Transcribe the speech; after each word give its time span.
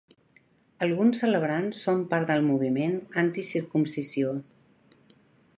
Alguns 0.85 1.19
celebrants 1.23 1.83
són 1.89 2.01
part 2.13 2.31
del 2.33 2.43
moviment 2.49 2.97
anticircumcisió. 3.25 4.37